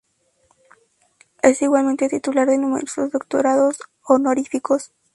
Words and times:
Es 1.43 1.61
igualmente 1.61 2.09
titular 2.09 2.47
de 2.49 2.57
numerosos 2.57 3.11
doctorados 3.11 3.77
honoríficos. 4.01 4.91